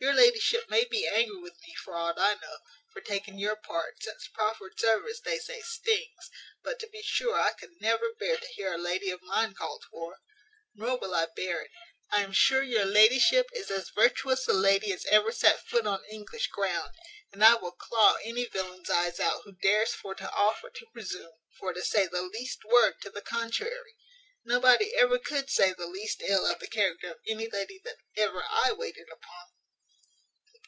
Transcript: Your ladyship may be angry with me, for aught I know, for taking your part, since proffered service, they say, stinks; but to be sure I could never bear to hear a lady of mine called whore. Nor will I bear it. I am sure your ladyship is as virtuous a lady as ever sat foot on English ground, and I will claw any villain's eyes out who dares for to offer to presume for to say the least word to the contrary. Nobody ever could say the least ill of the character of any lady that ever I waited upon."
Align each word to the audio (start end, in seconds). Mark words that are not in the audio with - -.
Your 0.00 0.14
ladyship 0.14 0.70
may 0.70 0.84
be 0.84 1.08
angry 1.08 1.38
with 1.38 1.58
me, 1.66 1.74
for 1.74 1.96
aught 1.96 2.20
I 2.20 2.34
know, 2.34 2.58
for 2.92 3.00
taking 3.00 3.36
your 3.36 3.56
part, 3.56 4.00
since 4.00 4.28
proffered 4.28 4.78
service, 4.78 5.18
they 5.20 5.40
say, 5.40 5.60
stinks; 5.60 6.30
but 6.62 6.78
to 6.78 6.86
be 6.86 7.02
sure 7.02 7.34
I 7.34 7.50
could 7.50 7.80
never 7.80 8.14
bear 8.16 8.36
to 8.36 8.46
hear 8.46 8.72
a 8.72 8.78
lady 8.78 9.10
of 9.10 9.20
mine 9.22 9.54
called 9.56 9.86
whore. 9.92 10.18
Nor 10.72 10.98
will 10.98 11.16
I 11.16 11.26
bear 11.34 11.62
it. 11.62 11.72
I 12.12 12.22
am 12.22 12.32
sure 12.32 12.62
your 12.62 12.84
ladyship 12.84 13.50
is 13.52 13.72
as 13.72 13.90
virtuous 13.90 14.46
a 14.46 14.52
lady 14.52 14.92
as 14.92 15.04
ever 15.06 15.32
sat 15.32 15.66
foot 15.66 15.84
on 15.84 16.04
English 16.04 16.46
ground, 16.46 16.94
and 17.32 17.42
I 17.44 17.54
will 17.56 17.72
claw 17.72 18.18
any 18.22 18.44
villain's 18.44 18.88
eyes 18.88 19.18
out 19.18 19.42
who 19.42 19.50
dares 19.50 19.94
for 19.94 20.14
to 20.14 20.30
offer 20.30 20.70
to 20.70 20.86
presume 20.92 21.40
for 21.58 21.72
to 21.72 21.82
say 21.82 22.06
the 22.06 22.22
least 22.22 22.64
word 22.64 23.00
to 23.02 23.10
the 23.10 23.20
contrary. 23.20 23.96
Nobody 24.44 24.94
ever 24.94 25.18
could 25.18 25.50
say 25.50 25.72
the 25.72 25.88
least 25.88 26.22
ill 26.22 26.46
of 26.46 26.60
the 26.60 26.68
character 26.68 27.10
of 27.10 27.18
any 27.26 27.48
lady 27.50 27.80
that 27.84 27.96
ever 28.16 28.44
I 28.48 28.70
waited 28.70 29.08
upon." 29.12 29.46